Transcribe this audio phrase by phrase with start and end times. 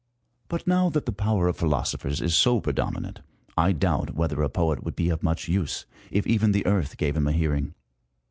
[0.47, 3.21] But, now that the power of philosophers is so predominant,
[3.55, 7.15] I doubt whether a poet would be of much use, if even the Earth gave
[7.15, 7.75] him a hearing.